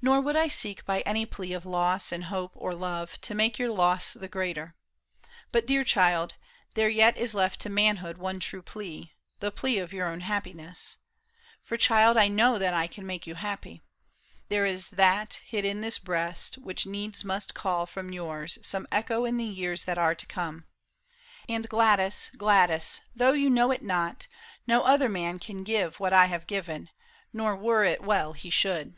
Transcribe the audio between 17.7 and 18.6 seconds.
from yours